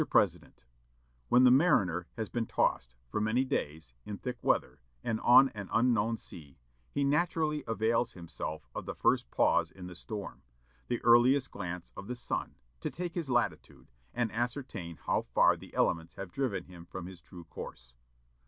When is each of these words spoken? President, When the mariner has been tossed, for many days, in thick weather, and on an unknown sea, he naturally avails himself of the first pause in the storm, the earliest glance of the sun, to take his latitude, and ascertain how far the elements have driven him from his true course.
President, 0.09 0.63
When 1.29 1.43
the 1.43 1.51
mariner 1.51 2.07
has 2.17 2.27
been 2.27 2.47
tossed, 2.47 2.95
for 3.07 3.21
many 3.21 3.45
days, 3.45 3.93
in 4.03 4.17
thick 4.17 4.43
weather, 4.43 4.79
and 5.03 5.19
on 5.19 5.49
an 5.49 5.69
unknown 5.71 6.17
sea, 6.17 6.57
he 6.89 7.03
naturally 7.03 7.63
avails 7.67 8.13
himself 8.13 8.67
of 8.73 8.87
the 8.87 8.95
first 8.95 9.29
pause 9.29 9.69
in 9.69 9.85
the 9.85 9.93
storm, 9.93 10.41
the 10.87 11.03
earliest 11.03 11.51
glance 11.51 11.91
of 11.95 12.07
the 12.07 12.15
sun, 12.15 12.55
to 12.79 12.89
take 12.89 13.13
his 13.13 13.29
latitude, 13.29 13.91
and 14.11 14.31
ascertain 14.31 14.97
how 14.97 15.21
far 15.21 15.55
the 15.55 15.71
elements 15.75 16.15
have 16.15 16.31
driven 16.31 16.63
him 16.63 16.87
from 16.87 17.05
his 17.05 17.21
true 17.21 17.43
course. 17.43 17.93